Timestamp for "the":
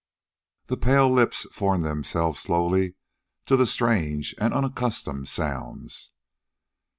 0.65-0.77, 3.55-3.67